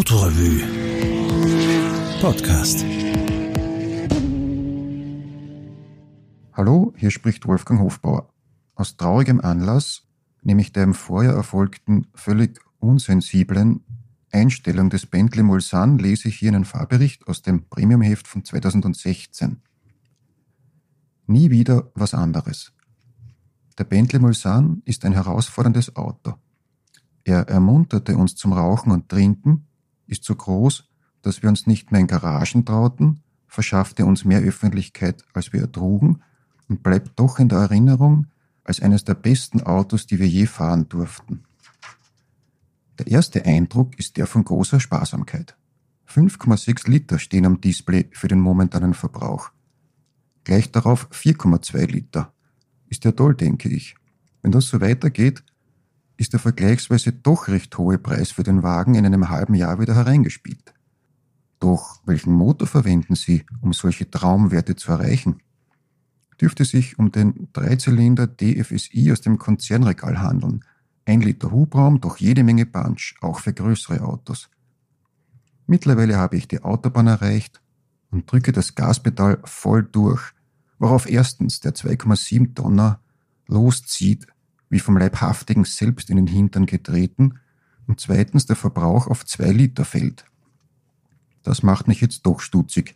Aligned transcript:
Autorevue 0.00 0.62
Podcast. 2.22 2.86
Hallo, 6.54 6.94
hier 6.96 7.10
spricht 7.10 7.46
Wolfgang 7.46 7.80
Hofbauer. 7.80 8.32
Aus 8.74 8.96
traurigem 8.96 9.42
Anlass, 9.42 10.08
nämlich 10.40 10.72
der 10.72 10.84
im 10.84 10.94
Vorjahr 10.94 11.34
erfolgten 11.34 12.06
völlig 12.14 12.60
unsensiblen 12.78 13.84
Einstellung 14.32 14.88
des 14.88 15.04
Bentley 15.04 15.42
Mulsanne, 15.42 16.00
lese 16.00 16.28
ich 16.28 16.38
hier 16.38 16.48
einen 16.48 16.64
Fahrbericht 16.64 17.28
aus 17.28 17.42
dem 17.42 17.68
Premiumheft 17.68 18.26
von 18.26 18.42
2016. 18.42 19.60
Nie 21.26 21.50
wieder 21.50 21.92
was 21.94 22.14
anderes. 22.14 22.72
Der 23.76 23.84
Bentley 23.84 24.18
Mulsanne 24.18 24.80
ist 24.86 25.04
ein 25.04 25.12
herausforderndes 25.12 25.94
Auto. 25.94 26.36
Er 27.22 27.50
ermunterte 27.50 28.16
uns 28.16 28.34
zum 28.34 28.54
Rauchen 28.54 28.92
und 28.92 29.10
Trinken, 29.10 29.66
ist 30.10 30.24
so 30.24 30.34
groß, 30.34 30.84
dass 31.22 31.42
wir 31.42 31.48
uns 31.48 31.66
nicht 31.66 31.92
mehr 31.92 32.00
in 32.00 32.06
Garagen 32.06 32.64
trauten, 32.64 33.20
verschaffte 33.46 34.04
uns 34.04 34.24
mehr 34.24 34.40
Öffentlichkeit, 34.40 35.24
als 35.32 35.52
wir 35.52 35.62
ertrugen 35.62 36.22
und 36.68 36.82
bleibt 36.82 37.18
doch 37.18 37.38
in 37.38 37.48
der 37.48 37.58
Erinnerung 37.58 38.26
als 38.64 38.80
eines 38.80 39.04
der 39.04 39.14
besten 39.14 39.62
Autos, 39.62 40.06
die 40.06 40.18
wir 40.18 40.28
je 40.28 40.46
fahren 40.46 40.88
durften. 40.88 41.44
Der 42.98 43.06
erste 43.06 43.44
Eindruck 43.44 43.98
ist 43.98 44.16
der 44.18 44.26
von 44.26 44.44
großer 44.44 44.78
Sparsamkeit. 44.78 45.56
5,6 46.06 46.90
Liter 46.90 47.18
stehen 47.18 47.46
am 47.46 47.60
Display 47.60 48.08
für 48.12 48.28
den 48.28 48.40
momentanen 48.40 48.94
Verbrauch. 48.94 49.50
Gleich 50.44 50.70
darauf 50.70 51.08
4,2 51.10 51.86
Liter. 51.86 52.32
Ist 52.88 53.04
ja 53.04 53.12
toll, 53.12 53.34
denke 53.34 53.68
ich. 53.68 53.94
Wenn 54.42 54.52
das 54.52 54.68
so 54.68 54.80
weitergeht, 54.80 55.42
ist 56.20 56.34
der 56.34 56.40
vergleichsweise 56.40 57.12
doch 57.12 57.48
recht 57.48 57.78
hohe 57.78 57.96
Preis 57.96 58.30
für 58.30 58.42
den 58.42 58.62
Wagen 58.62 58.94
in 58.94 59.06
einem 59.06 59.30
halben 59.30 59.54
Jahr 59.54 59.80
wieder 59.80 59.94
hereingespielt. 59.94 60.74
Doch 61.60 62.02
welchen 62.04 62.34
Motor 62.34 62.68
verwenden 62.68 63.14
Sie, 63.14 63.46
um 63.62 63.72
solche 63.72 64.10
Traumwerte 64.10 64.76
zu 64.76 64.92
erreichen? 64.92 65.40
Dürfte 66.38 66.66
sich 66.66 66.98
um 66.98 67.10
den 67.10 67.48
Dreizylinder 67.54 68.26
DFSI 68.26 69.10
aus 69.12 69.22
dem 69.22 69.38
Konzernregal 69.38 70.20
handeln. 70.20 70.62
Ein 71.06 71.22
Liter 71.22 71.52
Hubraum, 71.52 72.02
doch 72.02 72.18
jede 72.18 72.44
Menge 72.44 72.66
Punch, 72.66 73.14
auch 73.22 73.40
für 73.40 73.54
größere 73.54 74.02
Autos. 74.02 74.50
Mittlerweile 75.66 76.18
habe 76.18 76.36
ich 76.36 76.46
die 76.48 76.62
Autobahn 76.62 77.06
erreicht 77.06 77.62
und 78.10 78.30
drücke 78.30 78.52
das 78.52 78.74
Gaspedal 78.74 79.40
voll 79.44 79.84
durch, 79.84 80.20
worauf 80.78 81.08
erstens 81.08 81.60
der 81.60 81.74
2,7 81.74 82.54
Tonner 82.54 83.00
loszieht 83.46 84.26
wie 84.70 84.78
vom 84.78 84.96
Leibhaftigen 84.96 85.64
selbst 85.64 86.08
in 86.08 86.16
den 86.16 86.26
Hintern 86.26 86.64
getreten 86.64 87.40
und 87.86 88.00
zweitens 88.00 88.46
der 88.46 88.56
Verbrauch 88.56 89.08
auf 89.08 89.26
zwei 89.26 89.50
Liter 89.50 89.84
fällt. 89.84 90.24
Das 91.42 91.62
macht 91.62 91.88
mich 91.88 92.00
jetzt 92.00 92.24
doch 92.24 92.40
stutzig 92.40 92.94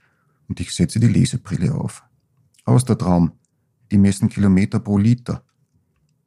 und 0.49 0.61
ich 0.61 0.75
setze 0.75 1.01
die 1.01 1.09
Lesebrille 1.09 1.75
auf. 1.75 2.05
Aus 2.65 2.85
der 2.85 2.97
Traum. 2.97 3.33
Die 3.91 3.99
messen 3.99 4.29
Kilometer 4.29 4.81
pro 4.81 4.99
Liter. 4.99 5.45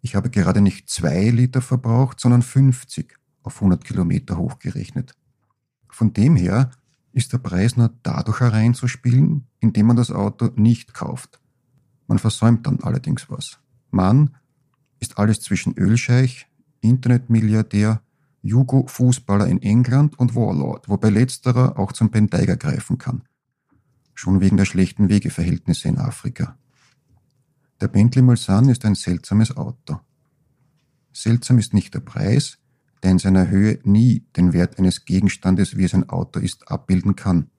Ich 0.02 0.16
habe 0.16 0.30
gerade 0.30 0.62
nicht 0.62 0.90
zwei 0.90 1.30
Liter 1.30 1.62
verbraucht, 1.62 2.20
sondern 2.20 2.42
50 2.42 3.18
auf 3.44 3.56
100 3.56 3.84
Kilometer 3.84 4.38
hochgerechnet. 4.38 5.16
Von 5.90 6.14
dem 6.14 6.36
her 6.36 6.72
ist 7.14 7.34
der 7.34 7.40
Preis 7.40 7.78
nur 7.78 7.92
dadurch 8.04 8.40
hereinzuspielen, 8.40 9.48
indem 9.60 9.88
man 9.88 9.96
das 9.96 10.12
Auto 10.12 10.52
nicht 10.56 10.94
kauft. 10.94 11.40
Man 12.08 12.20
versäumt 12.20 12.68
dann 12.68 12.80
allerdings 12.82 13.30
was. 13.30 13.60
Man 13.90 14.36
ist 15.00 15.18
alles 15.18 15.42
zwischen 15.42 15.74
Ölscheich, 15.78 16.48
Internetmilliardär, 16.82 18.02
Jugo-Fußballer 18.42 19.48
in 19.48 19.62
England 19.62 20.18
und 20.20 20.36
Warlord, 20.36 20.88
wobei 20.90 21.10
letzterer 21.10 21.78
auch 21.78 21.92
zum 21.92 22.10
Ben 22.10 22.30
Tiger 22.30 22.56
greifen 22.56 22.98
kann. 22.98 23.24
Schon 24.14 24.42
wegen 24.42 24.58
der 24.58 24.66
schlechten 24.66 25.10
Wegeverhältnisse 25.10 25.88
in 25.88 25.98
Afrika. 25.98 26.58
Der 27.82 27.88
Bentley 27.88 28.24
Mulsanne 28.24 28.72
ist 28.72 28.86
ein 28.86 28.96
seltsames 28.96 29.56
Auto. 29.56 30.00
Seltsam 31.14 31.60
ist 31.60 31.74
nicht 31.74 31.94
der 31.94 32.00
Preis, 32.00 32.58
der 33.04 33.12
in 33.12 33.20
seiner 33.20 33.50
Höhe 33.50 33.80
nie 33.84 34.26
den 34.36 34.54
Wert 34.54 34.80
eines 34.80 35.06
Gegenstandes, 35.06 35.78
wie 35.78 35.84
es 35.84 35.94
ein 35.94 36.10
Auto 36.10 36.40
ist, 36.40 36.72
abbilden 36.72 37.16
kann. 37.16 37.52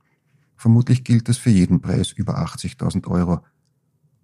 Vermutlich 0.56 1.04
gilt 1.04 1.28
das 1.28 1.38
für 1.38 1.50
jeden 1.50 1.80
Preis 1.80 2.10
über 2.10 2.38
80.000 2.38 3.06
Euro, 3.06 3.44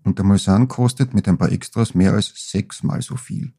und 0.05 0.19
der 0.19 0.25
Mulsanne 0.25 0.67
kostet 0.67 1.15
mit 1.15 1.27
ein 1.27 1.39
paar 1.39 1.51
Extras 1.51 1.95
mehr 1.95 2.13
als 2.13 2.33
sechsmal 2.37 3.03
so 3.03 3.17
viel. 3.17 3.53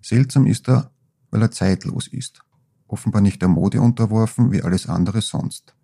Seltsam 0.00 0.46
ist 0.46 0.68
er, 0.68 0.92
weil 1.30 1.42
er 1.42 1.50
zeitlos 1.50 2.06
ist, 2.06 2.42
offenbar 2.86 3.22
nicht 3.22 3.40
der 3.40 3.48
Mode 3.48 3.80
unterworfen 3.80 4.52
wie 4.52 4.62
alles 4.62 4.86
andere 4.86 5.22
sonst. 5.22 5.74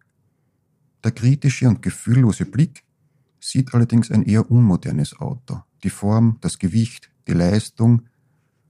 Der 1.02 1.12
kritische 1.12 1.66
und 1.66 1.80
gefühllose 1.80 2.44
Blick 2.44 2.84
sieht 3.40 3.72
allerdings 3.72 4.10
ein 4.10 4.22
eher 4.22 4.50
unmodernes 4.50 5.18
Auto. 5.18 5.62
Die 5.82 5.90
Form, 5.90 6.36
das 6.42 6.58
Gewicht, 6.58 7.10
die 7.26 7.32
Leistung, 7.32 8.02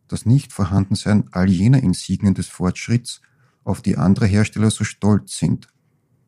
das 0.06 0.26
Nichtvorhandensein 0.26 1.28
all 1.32 1.50
jener 1.50 1.82
Insignien 1.82 2.34
des 2.34 2.46
Fortschritts, 2.46 3.20
auf 3.64 3.82
die 3.82 3.96
andere 3.96 4.26
Hersteller 4.26 4.70
so 4.70 4.84
stolz 4.84 5.36
sind. 5.36 5.68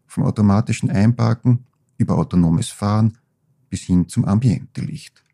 Vom 0.07 0.25
automatischen 0.25 0.91
Einparken 0.91 1.67
über 1.97 2.19
autonomes 2.19 2.69
Fahren 2.69 3.19
bis 3.73 3.85
hin 3.85 4.07
zum 4.07 4.27
Ambiente-Licht. 4.27 5.25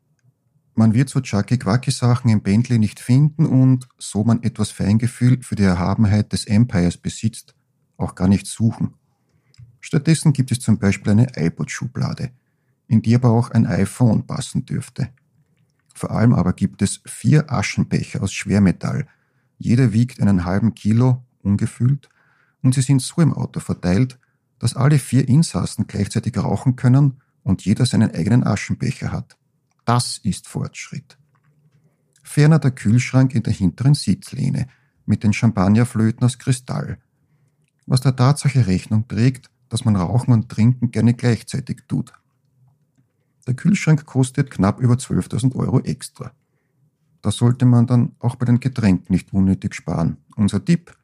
Man 0.76 0.94
wird 0.94 1.08
so 1.08 1.20
Chucky-Quacky-Sachen 1.20 2.30
im 2.30 2.40
Bentley 2.40 2.78
nicht 2.78 3.00
finden 3.00 3.44
und, 3.44 3.88
so 3.98 4.22
man 4.22 4.44
etwas 4.44 4.70
Feingefühl 4.70 5.42
für 5.42 5.56
die 5.56 5.64
Erhabenheit 5.64 6.32
des 6.32 6.46
Empires 6.46 6.96
besitzt, 6.96 7.56
auch 7.96 8.14
gar 8.14 8.28
nicht 8.28 8.46
suchen. 8.46 8.94
Stattdessen 9.80 10.32
gibt 10.32 10.52
es 10.52 10.60
zum 10.60 10.78
Beispiel 10.78 11.10
eine 11.10 11.36
iPod-Schublade, 11.36 12.30
in 12.86 13.02
die 13.02 13.16
aber 13.16 13.30
auch 13.30 13.50
ein 13.50 13.66
iPhone 13.66 14.24
passen 14.24 14.64
dürfte. 14.64 15.08
Vor 15.92 16.12
allem 16.12 16.32
aber 16.32 16.52
gibt 16.52 16.80
es 16.80 17.00
vier 17.06 17.52
Aschenbecher 17.52 18.22
aus 18.22 18.32
Schwermetall. 18.32 19.08
Jeder 19.58 19.92
wiegt 19.92 20.20
einen 20.22 20.44
halben 20.44 20.76
Kilo, 20.76 21.24
ungefüllt, 21.42 22.08
und 22.62 22.76
sie 22.76 22.82
sind 22.82 23.02
so 23.02 23.20
im 23.20 23.34
Auto 23.34 23.58
verteilt, 23.58 24.16
dass 24.60 24.76
alle 24.76 25.00
vier 25.00 25.26
Insassen 25.26 25.88
gleichzeitig 25.88 26.38
rauchen 26.38 26.76
können 26.76 27.20
und 27.48 27.64
jeder 27.64 27.86
seinen 27.86 28.14
eigenen 28.14 28.46
Aschenbecher 28.46 29.10
hat. 29.10 29.38
Das 29.86 30.18
ist 30.18 30.46
Fortschritt. 30.46 31.16
Ferner 32.22 32.58
der 32.58 32.72
Kühlschrank 32.72 33.34
in 33.34 33.42
der 33.42 33.54
hinteren 33.54 33.94
Sitzlehne 33.94 34.68
mit 35.06 35.24
den 35.24 35.32
Champagnerflöten 35.32 36.24
aus 36.24 36.38
Kristall, 36.38 36.98
was 37.86 38.02
der 38.02 38.14
Tatsache 38.14 38.66
Rechnung 38.66 39.08
trägt, 39.08 39.50
dass 39.70 39.86
man 39.86 39.96
Rauchen 39.96 40.34
und 40.34 40.50
Trinken 40.50 40.90
gerne 40.90 41.14
gleichzeitig 41.14 41.84
tut. 41.88 42.12
Der 43.46 43.54
Kühlschrank 43.54 44.04
kostet 44.04 44.50
knapp 44.50 44.78
über 44.78 44.94
12.000 44.94 45.56
Euro 45.56 45.80
extra. 45.80 46.32
Da 47.22 47.30
sollte 47.30 47.64
man 47.64 47.86
dann 47.86 48.12
auch 48.18 48.36
bei 48.36 48.44
den 48.44 48.60
Getränken 48.60 49.10
nicht 49.14 49.32
unnötig 49.32 49.74
sparen. 49.74 50.18
Unser 50.36 50.62
Tipp, 50.62 50.94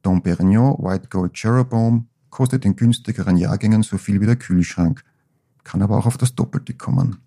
Dom 0.00 0.22
Perignon 0.22 0.78
White 0.78 1.08
Gold 1.10 1.36
Jeroboam 1.36 2.08
kostet 2.30 2.64
in 2.64 2.74
günstigeren 2.74 3.36
Jahrgängen 3.36 3.82
so 3.82 3.98
viel 3.98 4.22
wie 4.22 4.26
der 4.26 4.36
Kühlschrank 4.36 5.04
kann 5.64 5.82
aber 5.82 5.96
auch 5.96 6.06
auf 6.06 6.18
das 6.18 6.34
Doppelte 6.34 6.74
kommen. 6.74 7.18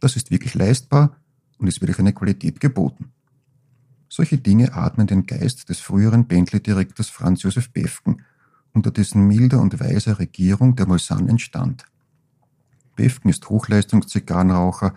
Das 0.00 0.16
ist 0.16 0.30
wirklich 0.30 0.54
leistbar 0.54 1.16
und 1.58 1.68
es 1.68 1.80
wird 1.80 1.88
durch 1.88 1.98
eine 1.98 2.12
Qualität 2.12 2.60
geboten. 2.60 3.12
Solche 4.08 4.38
Dinge 4.38 4.74
atmen 4.74 5.06
den 5.06 5.26
Geist 5.26 5.68
des 5.68 5.80
früheren 5.80 6.26
Bentley-Direktors 6.26 7.08
Franz 7.08 7.42
Josef 7.42 7.70
Befken, 7.70 8.22
unter 8.72 8.90
dessen 8.90 9.26
milder 9.26 9.60
und 9.60 9.80
weiser 9.80 10.18
Regierung 10.18 10.76
der 10.76 10.86
Mulsanne 10.86 11.30
entstand. 11.30 11.84
Befken 12.96 13.30
ist 13.30 13.48
Hochleistungszigarrenraucher 13.48 14.94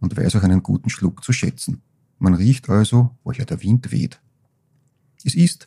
und 0.00 0.16
weiß 0.16 0.36
auch 0.36 0.42
einen 0.42 0.62
guten 0.62 0.90
Schluck 0.90 1.24
zu 1.24 1.32
schätzen. 1.32 1.82
Man 2.18 2.34
riecht 2.34 2.68
also, 2.68 3.16
woher 3.24 3.44
der 3.44 3.62
Wind 3.62 3.90
weht. 3.90 4.20
Es 5.24 5.34
ist, 5.34 5.66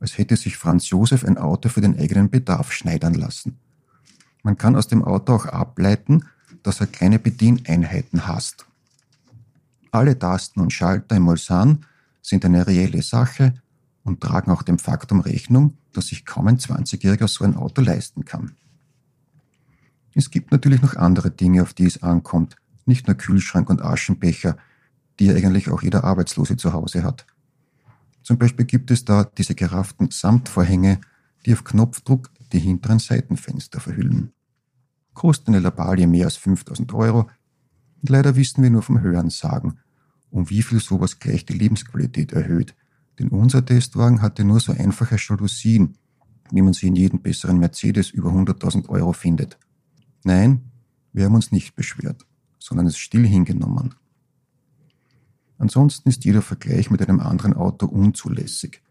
als 0.00 0.18
hätte 0.18 0.36
sich 0.36 0.56
Franz 0.56 0.90
Josef 0.90 1.24
ein 1.24 1.38
Auto 1.38 1.68
für 1.68 1.80
den 1.80 1.98
eigenen 1.98 2.30
Bedarf 2.30 2.72
schneidern 2.72 3.14
lassen. 3.14 3.58
Man 4.44 4.58
kann 4.58 4.76
aus 4.76 4.86
dem 4.86 5.02
Auto 5.02 5.34
auch 5.34 5.46
ableiten, 5.46 6.26
dass 6.62 6.80
er 6.80 6.86
kleine 6.86 7.18
Bedieneinheiten 7.18 8.28
hasst. 8.28 8.66
Alle 9.90 10.18
Tasten 10.18 10.60
und 10.60 10.72
Schalter 10.72 11.16
im 11.16 11.22
Mulsanne 11.22 11.80
sind 12.20 12.44
eine 12.44 12.66
reelle 12.66 13.02
Sache 13.02 13.54
und 14.02 14.20
tragen 14.20 14.50
auch 14.50 14.62
dem 14.62 14.78
Faktum 14.78 15.20
Rechnung, 15.20 15.78
dass 15.94 16.08
sich 16.08 16.26
kaum 16.26 16.46
ein 16.48 16.58
20-Jähriger 16.58 17.26
so 17.26 17.44
ein 17.44 17.56
Auto 17.56 17.80
leisten 17.80 18.26
kann. 18.26 18.52
Es 20.14 20.30
gibt 20.30 20.52
natürlich 20.52 20.82
noch 20.82 20.96
andere 20.96 21.30
Dinge, 21.30 21.62
auf 21.62 21.72
die 21.72 21.86
es 21.86 22.02
ankommt, 22.02 22.56
nicht 22.84 23.06
nur 23.06 23.16
Kühlschrank 23.16 23.70
und 23.70 23.80
Aschenbecher, 23.82 24.58
die 25.18 25.26
ja 25.26 25.34
eigentlich 25.34 25.70
auch 25.70 25.82
jeder 25.82 26.04
Arbeitslose 26.04 26.58
zu 26.58 26.74
Hause 26.74 27.02
hat. 27.02 27.26
Zum 28.22 28.36
Beispiel 28.36 28.66
gibt 28.66 28.90
es 28.90 29.06
da 29.06 29.24
diese 29.24 29.54
gerafften 29.54 30.10
Samtvorhänge, 30.10 31.00
die 31.46 31.54
auf 31.54 31.64
Knopfdruck 31.64 32.30
die 32.52 32.58
hinteren 32.58 32.98
Seitenfenster 32.98 33.80
verhüllen. 33.80 34.33
Kostet 35.14 35.48
eine 35.48 35.60
Labalie 35.60 36.06
mehr 36.06 36.26
als 36.26 36.36
5000 36.36 36.92
Euro 36.92 37.30
und 38.02 38.10
leider 38.10 38.36
wissen 38.36 38.62
wir 38.62 38.70
nur 38.70 38.82
vom 38.82 39.00
Hören 39.00 39.30
sagen, 39.30 39.78
um 40.30 40.50
wie 40.50 40.62
viel 40.62 40.80
sowas 40.80 41.18
gleich 41.18 41.46
die 41.46 41.54
Lebensqualität 41.54 42.32
erhöht, 42.32 42.74
denn 43.18 43.28
unser 43.28 43.64
Testwagen 43.64 44.20
hatte 44.20 44.44
nur 44.44 44.60
so 44.60 44.72
einfache 44.72 45.16
Jalousien, 45.16 45.96
wie 46.50 46.62
man 46.62 46.72
sie 46.72 46.88
in 46.88 46.96
jedem 46.96 47.22
besseren 47.22 47.58
Mercedes 47.58 48.10
über 48.10 48.30
100.000 48.30 48.88
Euro 48.88 49.12
findet. 49.12 49.58
Nein, 50.24 50.62
wir 51.12 51.26
haben 51.26 51.34
uns 51.34 51.52
nicht 51.52 51.76
beschwert, 51.76 52.26
sondern 52.58 52.86
es 52.86 52.98
still 52.98 53.26
hingenommen. 53.26 53.94
Ansonsten 55.58 56.08
ist 56.08 56.24
jeder 56.24 56.42
Vergleich 56.42 56.90
mit 56.90 57.00
einem 57.00 57.20
anderen 57.20 57.54
Auto 57.54 57.86
unzulässig. 57.86 58.82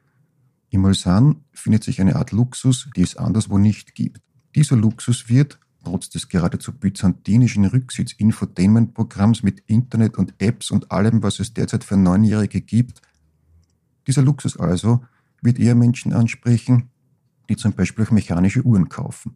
Im 0.70 0.82
Mulsanne 0.82 1.36
findet 1.52 1.84
sich 1.84 2.02
eine 2.02 2.16
Art 2.16 2.32
Luxus, 2.32 2.90
die 2.96 3.02
es 3.02 3.18
anderswo 3.18 3.58
nicht 3.58 3.94
gibt. 3.94 4.22
Dieser 4.56 4.76
Luxus 4.76 5.30
wird, 5.30 5.60
trotz 5.84 6.10
des 6.10 6.30
geradezu 6.30 6.72
byzantinischen 6.72 7.66
Rücksitz-Infotainment-Programms 7.66 9.44
mit 9.44 9.62
Internet 9.68 10.18
und 10.18 10.34
Apps 10.40 10.72
und 10.72 10.92
allem, 10.92 11.24
was 11.24 11.40
es 11.40 11.54
derzeit 11.54 11.84
für 11.84 11.98
Neunjährige 11.98 12.62
gibt, 12.62 13.02
dieser 14.08 14.22
Luxus 14.22 14.58
also 14.58 15.04
wird 15.42 15.60
eher 15.60 15.76
Menschen 15.76 16.14
ansprechen, 16.14 16.90
die 17.50 17.56
zum 17.56 17.74
Beispiel 17.74 18.06
auch 18.06 18.12
mechanische 18.12 18.64
Uhren 18.64 18.90
kaufen. 18.90 19.36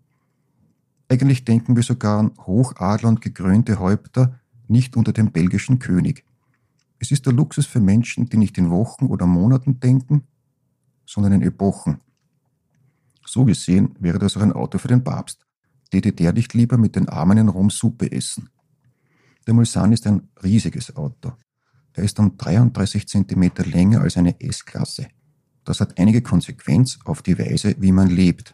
Eigentlich 1.09 1.45
denken 1.45 1.75
wir 1.75 1.83
sogar 1.83 2.19
an 2.19 2.31
Hochadler 2.39 3.09
und 3.09 3.21
gekrönte 3.21 3.79
Häupter 3.79 4.39
nicht 4.67 4.97
unter 4.97 5.13
dem 5.13 5.31
belgischen 5.31 5.79
König. 5.79 6.25
Es 6.99 7.11
ist 7.11 7.25
der 7.25 7.33
Luxus 7.33 7.65
für 7.65 7.79
Menschen, 7.79 8.27
die 8.27 8.37
nicht 8.37 8.57
in 8.57 8.69
Wochen 8.69 9.05
oder 9.05 9.25
Monaten 9.25 9.79
denken, 9.79 10.23
sondern 11.05 11.33
in 11.33 11.41
Epochen. 11.43 12.01
So 13.25 13.45
gesehen 13.45 13.95
wäre 13.99 14.19
das 14.19 14.35
auch 14.35 14.41
ein 14.41 14.53
Auto 14.53 14.77
für 14.77 14.87
den 14.87 15.03
Papst. 15.03 15.46
Täte 15.89 16.11
der 16.11 16.33
nicht 16.33 16.53
lieber 16.53 16.77
mit 16.77 16.95
den 16.95 17.09
Armen 17.09 17.37
in 17.37 17.49
Rom 17.49 17.69
Suppe 17.69 18.11
essen. 18.11 18.49
Der 19.45 19.53
Mulsanne 19.53 19.93
ist 19.93 20.05
ein 20.07 20.29
riesiges 20.43 20.95
Auto. 20.95 21.33
Er 21.93 22.03
ist 22.03 22.19
um 22.19 22.37
33 22.37 23.07
cm 23.07 23.51
länger 23.65 24.01
als 24.01 24.17
eine 24.17 24.39
S-Klasse. 24.39 25.07
Das 25.63 25.79
hat 25.79 25.97
einige 25.97 26.21
Konsequenz 26.21 26.99
auf 27.05 27.21
die 27.21 27.39
Weise, 27.39 27.75
wie 27.79 27.91
man 27.91 28.09
lebt. 28.09 28.53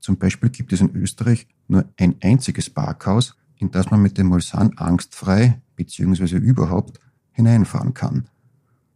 Zum 0.00 0.18
Beispiel 0.18 0.50
gibt 0.50 0.72
es 0.72 0.80
in 0.80 0.94
Österreich 0.94 1.46
nur 1.66 1.84
ein 1.96 2.16
einziges 2.20 2.70
Parkhaus, 2.70 3.36
in 3.56 3.70
das 3.70 3.90
man 3.90 4.02
mit 4.02 4.18
dem 4.18 4.28
Mulsanne 4.28 4.72
angstfrei 4.76 5.60
bzw. 5.76 6.36
überhaupt 6.36 7.00
hineinfahren 7.32 7.94
kann. 7.94 8.28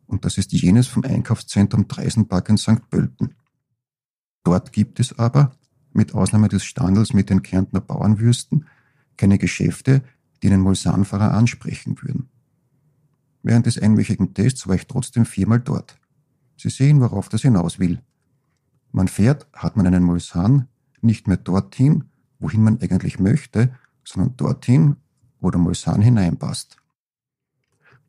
Und 0.07 0.25
das 0.25 0.39
ist 0.39 0.53
jenes 0.53 0.87
vom 0.87 1.05
Einkaufszentrum 1.05 1.89
Dreisenpark 1.89 2.49
in 2.51 2.59
St. 2.59 2.91
Pölten. 2.91 3.35
Dort 4.45 4.73
gibt 4.73 5.01
es 5.01 5.19
aber, 5.19 5.53
mit 5.95 6.15
Ausnahme 6.15 6.49
des 6.49 6.65
Standels 6.65 7.13
mit 7.13 7.31
den 7.31 7.43
Kärntner 7.43 7.81
Bauernwürsten, 7.81 8.67
keine 9.17 9.39
Geschäfte, 9.39 10.03
die 10.43 10.49
einen 10.49 10.63
Mulsanne-Fahrer 10.63 11.33
ansprechen 11.33 11.97
würden. 12.03 12.29
Während 13.43 13.67
des 13.67 13.79
einwöchigen 13.79 14.35
Tests 14.35 14.67
war 14.69 14.77
ich 14.77 14.87
trotzdem 14.87 15.25
viermal 15.25 15.61
dort. 15.61 15.99
Sie 16.57 16.71
sehen, 16.71 17.01
worauf 17.01 17.29
das 17.29 17.43
hinaus 17.43 17.79
will. 17.79 18.01
Man 18.93 19.09
fährt, 19.09 19.47
hat 19.53 19.77
man 19.77 19.87
einen 19.87 20.05
Mulsanne, 20.05 20.69
nicht 21.01 21.27
mehr 21.27 21.37
dorthin, 21.37 22.05
wohin 22.39 22.63
man 22.63 22.81
eigentlich 22.81 23.19
möchte, 23.19 23.75
sondern 24.05 24.37
dorthin, 24.37 24.97
wo 25.41 25.51
der 25.51 25.61
Mulsanne 25.61 26.05
hineinpasst. 26.05 26.77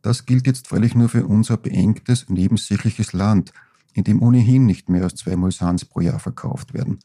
Das 0.02 0.26
gilt 0.26 0.46
jetzt 0.48 0.68
freilich 0.68 0.96
nur 0.96 1.10
für 1.10 1.26
unser 1.26 1.58
beengtes, 1.58 2.30
nebensächliches 2.30 3.14
Land, 3.14 3.54
in 3.94 4.04
dem 4.04 4.22
ohnehin 4.22 4.66
nicht 4.66 4.90
mehr 4.90 5.04
als 5.04 5.16
zwei 5.16 5.36
Mulsans 5.36 5.86
pro 5.86 6.02
Jahr 6.02 6.20
verkauft 6.20 6.74
werden. 6.74 7.00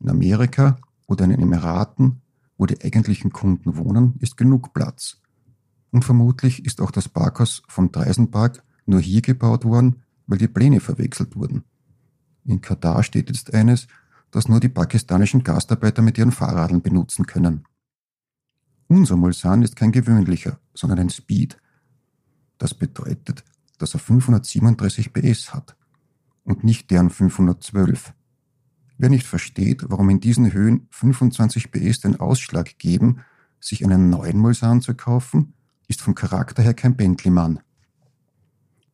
In 0.00 0.10
Amerika 0.10 0.78
oder 1.06 1.24
in 1.24 1.30
den 1.30 1.40
Emiraten, 1.40 2.22
wo 2.56 2.66
die 2.66 2.82
eigentlichen 2.82 3.32
Kunden 3.32 3.76
wohnen, 3.76 4.14
ist 4.18 4.36
genug 4.36 4.72
Platz. 4.72 5.20
Und 5.90 6.04
vermutlich 6.04 6.64
ist 6.64 6.80
auch 6.80 6.90
das 6.90 7.08
Parkhaus 7.08 7.62
vom 7.68 7.92
Dreisenpark 7.92 8.62
nur 8.86 9.00
hier 9.00 9.22
gebaut 9.22 9.64
worden, 9.64 10.02
weil 10.26 10.38
die 10.38 10.48
Pläne 10.48 10.80
verwechselt 10.80 11.36
wurden. 11.36 11.64
In 12.44 12.60
Katar 12.60 13.02
steht 13.02 13.28
jetzt 13.28 13.52
eines, 13.52 13.86
das 14.30 14.48
nur 14.48 14.60
die 14.60 14.68
pakistanischen 14.68 15.42
Gastarbeiter 15.42 16.02
mit 16.02 16.18
ihren 16.18 16.32
Fahrradeln 16.32 16.82
benutzen 16.82 17.26
können. 17.26 17.64
Unser 18.86 19.16
Mulsan 19.16 19.62
ist 19.62 19.76
kein 19.76 19.92
gewöhnlicher, 19.92 20.58
sondern 20.74 20.98
ein 20.98 21.10
Speed. 21.10 21.58
Das 22.58 22.74
bedeutet, 22.74 23.44
dass 23.78 23.94
er 23.94 24.00
537 24.00 25.12
PS 25.12 25.54
hat 25.54 25.76
und 26.44 26.64
nicht 26.64 26.90
deren 26.90 27.10
512. 27.10 28.12
Wer 29.02 29.08
nicht 29.08 29.26
versteht, 29.26 29.82
warum 29.88 30.10
in 30.10 30.20
diesen 30.20 30.52
Höhen 30.52 30.86
25 30.90 31.72
PS 31.72 32.00
den 32.00 32.20
Ausschlag 32.20 32.76
geben, 32.76 33.20
sich 33.58 33.82
einen 33.82 34.10
neuen 34.10 34.36
Mulsan 34.36 34.82
zu 34.82 34.94
kaufen, 34.94 35.54
ist 35.88 36.02
vom 36.02 36.14
Charakter 36.14 36.62
her 36.62 36.74
kein 36.74 36.96
Bentley-Mann. 36.96 37.60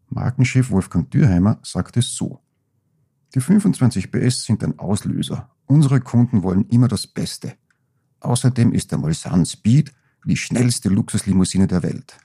Markenchef 0.08 0.70
Wolfgang 0.70 1.10
Dürheimer 1.10 1.58
sagt 1.64 1.96
es 1.96 2.14
so. 2.14 2.38
Die 3.34 3.40
25 3.40 4.12
PS 4.12 4.44
sind 4.44 4.62
ein 4.62 4.78
Auslöser. 4.78 5.50
Unsere 5.66 6.00
Kunden 6.00 6.44
wollen 6.44 6.68
immer 6.68 6.86
das 6.86 7.08
Beste. 7.08 7.54
Außerdem 8.20 8.72
ist 8.72 8.92
der 8.92 8.98
Mulsanne 8.98 9.44
Speed 9.44 9.92
die 10.24 10.36
schnellste 10.36 10.88
Luxuslimousine 10.88 11.66
der 11.66 11.82
Welt. 11.82 12.16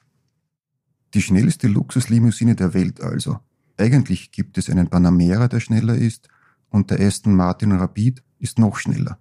Die 1.15 1.21
schnellste 1.23 1.67
Luxuslimousine 1.67 2.55
der 2.55 2.75
Welt 2.75 3.01
also. 3.01 3.39
Eigentlich 3.77 4.31
gibt 4.31 4.59
es 4.59 4.69
einen 4.69 4.87
Panamera, 4.87 5.47
der 5.47 5.61
schneller 5.61 5.95
ist, 5.95 6.29
und 6.71 6.89
der 6.89 6.99
Aston 6.99 7.35
Martin 7.35 7.73
Rapid 7.73 8.23
ist 8.39 8.57
noch 8.57 8.77
schneller. 8.77 9.19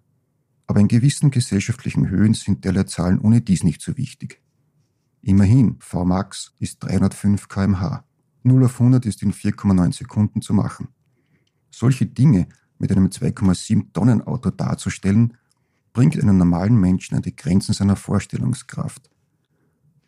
Aber 0.67 0.81
in 0.81 0.89
gewissen 0.89 1.31
gesellschaftlichen 1.31 2.09
Höhen 2.09 2.33
sind 2.33 2.65
derlei 2.65 2.85
Zahlen 2.85 3.21
ohne 3.21 3.43
dies 3.43 3.65
nicht 3.65 3.83
so 3.83 3.97
wichtig. 3.99 4.41
Immerhin, 5.21 5.77
Vmax 5.81 6.55
ist 6.59 6.79
305 6.81 7.49
kmh. 7.49 8.05
0 8.45 8.65
auf 8.65 8.81
100 8.81 9.05
ist 9.05 9.23
in 9.23 9.35
4,9 9.35 9.93
Sekunden 9.93 10.41
zu 10.41 10.55
machen. 10.55 10.89
Solche 11.71 12.07
Dinge 12.07 12.49
mit 12.79 12.91
einem 12.91 13.09
2,7 13.09 13.93
Tonnen 13.93 14.23
Auto 14.23 14.51
darzustellen, 14.51 15.35
bringt 15.93 16.19
einen 16.21 16.39
normalen 16.39 16.81
Menschen 16.81 17.17
an 17.17 17.23
die 17.23 17.37
Grenzen 17.37 17.75
seiner 17.75 17.97
Vorstellungskraft. 17.97 19.11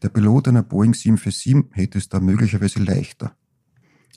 Der 0.01 0.09
Pilot 0.09 0.49
einer 0.49 0.63
Boeing 0.63 0.95
747 0.95 1.77
hätte 1.77 1.99
es 1.99 2.09
da 2.09 2.19
möglicherweise 2.19 2.83
leichter. 2.83 3.37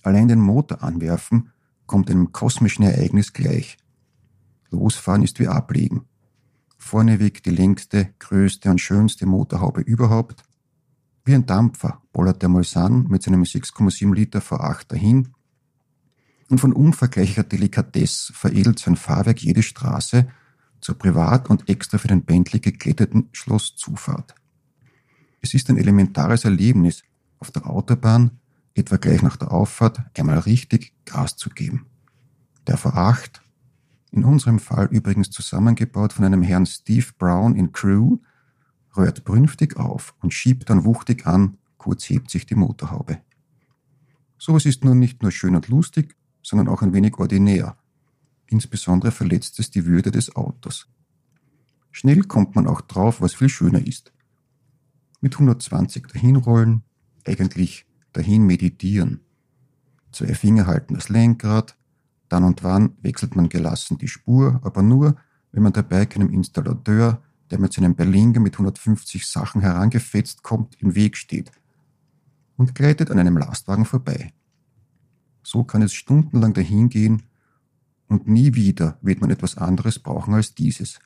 Allein 0.03 0.27
den 0.27 0.39
Motor 0.39 0.83
anwerfen 0.83 1.51
kommt 1.85 2.09
einem 2.09 2.31
kosmischen 2.31 2.83
Ereignis 2.83 3.33
gleich. 3.33 3.77
Losfahren 4.69 5.23
ist 5.23 5.39
wie 5.39 5.47
ablegen. 5.47 6.05
Vorneweg 6.77 7.43
die 7.43 7.51
längste, 7.51 8.13
größte 8.19 8.69
und 8.69 8.79
schönste 8.79 9.25
Motorhaube 9.25 9.81
überhaupt, 9.81 10.43
wie 11.23 11.33
ein 11.33 11.45
Dampfer 11.45 12.01
bollert 12.13 12.41
der 12.41 12.49
Mulsanne 12.49 13.05
mit 13.09 13.23
seinem 13.23 13.43
6,7 13.43 14.13
Liter 14.13 14.39
V8 14.39 14.87
dahin 14.87 15.29
und 16.49 16.59
von 16.59 16.73
unvergleichlicher 16.73 17.43
Delikatesse 17.43 18.33
veredelt 18.33 18.77
sein 18.77 18.95
Fahrwerk 18.95 19.41
jede 19.41 19.63
Straße 19.63 20.27
zur 20.81 20.97
privat 20.99 21.49
und 21.49 21.67
extra 21.67 21.97
für 21.97 22.07
den 22.07 22.23
Bentley 22.23 22.59
gekletteten 22.59 23.29
Schlosszufahrt. 23.31 24.35
Es 25.41 25.55
ist 25.55 25.69
ein 25.69 25.77
elementares 25.77 26.45
Erlebnis, 26.45 27.03
auf 27.39 27.51
der 27.51 27.67
Autobahn, 27.67 28.39
etwa 28.75 28.97
gleich 28.97 29.21
nach 29.21 29.37
der 29.37 29.51
Auffahrt, 29.51 30.01
einmal 30.17 30.39
richtig 30.39 30.93
Gas 31.05 31.35
zu 31.37 31.49
geben. 31.49 31.87
Der 32.67 32.77
V8, 32.77 33.41
in 34.11 34.23
unserem 34.23 34.59
Fall 34.59 34.87
übrigens 34.91 35.31
zusammengebaut 35.31 36.13
von 36.13 36.25
einem 36.25 36.43
Herrn 36.43 36.65
Steve 36.65 37.07
Brown 37.17 37.55
in 37.55 37.71
Crew, 37.71 38.17
rührt 38.95 39.23
brünftig 39.23 39.77
auf 39.77 40.13
und 40.21 40.33
schiebt 40.33 40.69
dann 40.69 40.85
wuchtig 40.85 41.25
an, 41.25 41.57
kurz 41.77 42.09
hebt 42.09 42.29
sich 42.29 42.45
die 42.45 42.55
Motorhaube. 42.55 43.19
Sowas 44.37 44.65
ist 44.65 44.83
nun 44.83 44.99
nicht 44.99 45.21
nur 45.21 45.31
schön 45.31 45.55
und 45.55 45.67
lustig, 45.69 46.15
sondern 46.43 46.67
auch 46.67 46.81
ein 46.81 46.93
wenig 46.93 47.17
ordinär. 47.17 47.77
Insbesondere 48.47 49.11
verletzt 49.11 49.59
es 49.59 49.71
die 49.71 49.85
Würde 49.85 50.11
des 50.11 50.35
Autos. 50.35 50.87
Schnell 51.91 52.23
kommt 52.23 52.55
man 52.55 52.67
auch 52.67 52.81
drauf, 52.81 53.21
was 53.21 53.33
viel 53.33 53.49
schöner 53.49 53.85
ist. 53.85 54.13
Mit 55.21 55.33
120 55.33 56.07
dahinrollen, 56.07 56.83
eigentlich 57.25 57.85
dahin 58.15 58.45
meditieren. 58.45 59.21
Zwei 60.11 60.33
Finger 60.33 60.67
halten 60.67 60.93
das 60.93 61.09
Lenkrad, 61.09 61.75
dann 62.29 62.43
und 62.43 62.63
wann 62.63 62.95
wechselt 63.01 63.35
man 63.35 63.49
gelassen 63.49 63.97
die 63.97 64.07
Spur, 64.07 64.59
aber 64.63 64.81
nur, 64.81 65.15
wenn 65.51 65.63
man 65.63 65.73
dabei 65.73 66.05
keinem 66.05 66.29
Installateur 66.29 67.21
der 67.51 67.59
mit 67.59 67.73
seinem 67.73 67.95
Berlinger 67.95 68.39
mit 68.39 68.55
150 68.55 69.27
Sachen 69.27 69.61
herangefetzt 69.61 70.41
kommt, 70.43 70.81
im 70.81 70.95
Weg 70.95 71.15
steht 71.15 71.51
und 72.57 72.75
gleitet 72.75 73.11
an 73.11 73.19
einem 73.19 73.37
Lastwagen 73.37 73.85
vorbei. 73.85 74.33
So 75.43 75.63
kann 75.63 75.81
es 75.81 75.93
stundenlang 75.93 76.53
dahingehen 76.53 77.23
und 78.07 78.27
nie 78.27 78.55
wieder 78.55 78.97
wird 79.01 79.21
man 79.21 79.29
etwas 79.29 79.57
anderes 79.57 79.99
brauchen 79.99 80.33
als 80.33 80.55
dieses. 80.55 80.99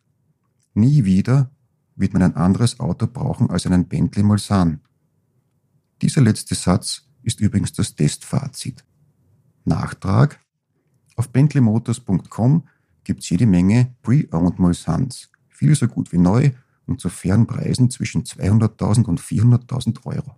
Nie 0.74 1.04
wieder 1.04 1.52
wird 1.96 2.14
man 2.14 2.22
ein 2.22 2.36
anderes 2.36 2.80
Auto 2.80 3.08
brauchen 3.08 3.50
als 3.50 3.66
einen 3.66 3.88
Bentley 3.88 4.24
Mulsanne. 4.24 4.80
Dieser 6.02 6.22
letzte 6.22 6.56
Satz 6.56 7.04
ist 7.24 7.40
übrigens 7.40 7.74
das 7.74 7.96
Testfazit. 7.96 8.84
Nachtrag. 9.66 10.40
Auf 11.16 11.30
bentley.motors.com 11.30 12.68
gibt 13.04 13.24
es 13.24 13.30
jede 13.30 13.46
Menge 13.46 13.96
Pre-Owned 14.02 14.60
Mulsannes 14.60 15.30
viel 15.60 15.76
so 15.76 15.88
gut 15.88 16.14
wie 16.14 16.18
neu 16.18 16.52
und 16.86 17.02
zu 17.02 17.10
fairen 17.10 17.46
Preisen 17.46 17.90
zwischen 17.90 18.24
200.000 18.24 19.06
und 19.06 19.20
400.000 19.20 20.06
Euro. 20.06 20.36